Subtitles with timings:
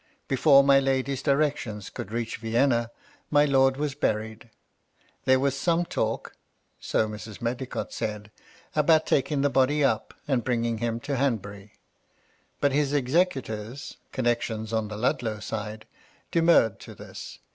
[0.27, 2.89] Before my lady's directions could reach Vienna,
[3.29, 4.49] my lord was buried.
[5.25, 6.33] There was some talk
[6.79, 7.39] (so Mrs.
[7.39, 8.31] Medlicott said)
[8.75, 11.73] about taking the body up, and bringing him to Hanbury.
[12.59, 15.85] But his executors,— con nections on the Ludlow side,—
[16.31, 17.37] demurred to this.